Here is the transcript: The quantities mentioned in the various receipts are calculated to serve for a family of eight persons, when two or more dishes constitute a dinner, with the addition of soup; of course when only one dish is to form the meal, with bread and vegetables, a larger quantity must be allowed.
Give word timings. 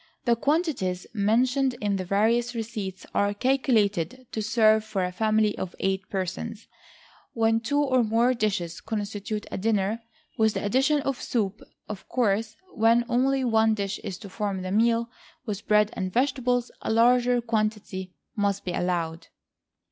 The 0.25 0.35
quantities 0.35 1.05
mentioned 1.13 1.75
in 1.75 1.97
the 1.97 2.03
various 2.03 2.55
receipts 2.55 3.05
are 3.13 3.35
calculated 3.35 4.25
to 4.31 4.41
serve 4.41 4.83
for 4.83 5.03
a 5.05 5.11
family 5.11 5.55
of 5.59 5.75
eight 5.79 6.09
persons, 6.09 6.67
when 7.33 7.59
two 7.59 7.79
or 7.83 8.03
more 8.03 8.33
dishes 8.33 8.81
constitute 8.81 9.45
a 9.51 9.59
dinner, 9.59 10.01
with 10.39 10.55
the 10.55 10.65
addition 10.65 11.01
of 11.01 11.21
soup; 11.21 11.61
of 11.87 12.09
course 12.09 12.55
when 12.73 13.05
only 13.07 13.43
one 13.43 13.75
dish 13.75 13.99
is 14.03 14.17
to 14.17 14.29
form 14.31 14.63
the 14.63 14.71
meal, 14.71 15.07
with 15.45 15.67
bread 15.67 15.91
and 15.93 16.11
vegetables, 16.11 16.71
a 16.81 16.91
larger 16.91 17.39
quantity 17.39 18.15
must 18.35 18.65
be 18.65 18.73
allowed. 18.73 19.27